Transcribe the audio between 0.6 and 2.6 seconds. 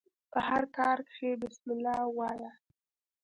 کار کښي بسم الله وايه!